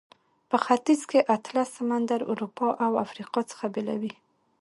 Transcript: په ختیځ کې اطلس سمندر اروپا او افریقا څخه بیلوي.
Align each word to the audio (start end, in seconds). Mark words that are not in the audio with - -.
په 0.49 0.57
ختیځ 0.65 1.01
کې 1.11 1.27
اطلس 1.35 1.67
سمندر 1.77 2.19
اروپا 2.31 2.69
او 2.85 2.91
افریقا 3.05 3.41
څخه 3.51 3.65
بیلوي. 3.73 4.13